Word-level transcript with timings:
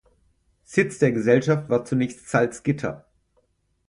Sitz 0.63 0.97
der 0.97 1.11
Gesellschaft 1.11 1.69
war 1.69 1.85
zunächst 1.85 2.27
Salzgitter. 2.27 3.05